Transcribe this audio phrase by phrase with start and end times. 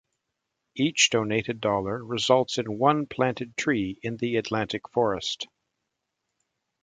[0.73, 5.47] Each donated dollar results in one planted tree in the Atlantic Forest.